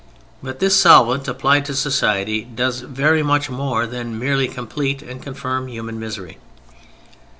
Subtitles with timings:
[0.41, 5.67] But this solvent applied to society does very much more than merely complete and confirm
[5.67, 6.39] human misery.